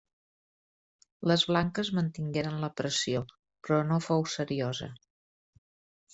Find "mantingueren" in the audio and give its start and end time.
1.97-2.57